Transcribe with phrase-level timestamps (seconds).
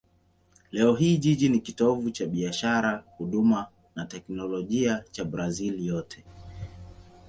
[0.71, 6.23] Leo hii jiji ni kitovu cha biashara, huduma na teknolojia cha Brazil yote.